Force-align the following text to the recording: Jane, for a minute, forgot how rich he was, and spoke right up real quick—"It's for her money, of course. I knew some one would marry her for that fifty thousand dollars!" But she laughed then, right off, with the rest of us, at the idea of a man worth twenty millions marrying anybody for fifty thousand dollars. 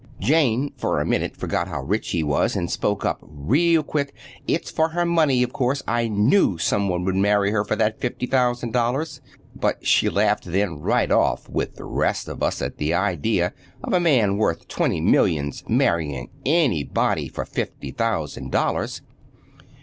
Jane, 0.19 0.73
for 0.77 0.99
a 0.99 1.05
minute, 1.05 1.37
forgot 1.37 1.67
how 1.67 1.83
rich 1.83 2.09
he 2.09 2.23
was, 2.23 2.55
and 2.55 2.71
spoke 2.71 3.03
right 3.03 3.11
up 3.11 3.19
real 3.21 3.83
quick—"It's 3.83 4.71
for 4.71 4.89
her 4.89 5.05
money, 5.05 5.43
of 5.43 5.53
course. 5.53 5.83
I 5.87 6.07
knew 6.07 6.57
some 6.57 6.89
one 6.89 7.05
would 7.05 7.13
marry 7.15 7.51
her 7.51 7.63
for 7.63 7.75
that 7.75 7.99
fifty 8.01 8.25
thousand 8.25 8.73
dollars!" 8.73 9.21
But 9.55 9.85
she 9.85 10.09
laughed 10.09 10.45
then, 10.45 10.79
right 10.79 11.11
off, 11.11 11.47
with 11.47 11.75
the 11.75 11.85
rest 11.85 12.27
of 12.27 12.41
us, 12.41 12.63
at 12.63 12.77
the 12.77 12.95
idea 12.95 13.53
of 13.83 13.93
a 13.93 13.99
man 13.99 14.37
worth 14.37 14.67
twenty 14.67 15.01
millions 15.01 15.63
marrying 15.69 16.31
anybody 16.47 17.27
for 17.27 17.45
fifty 17.45 17.91
thousand 17.91 18.49
dollars. 18.51 19.03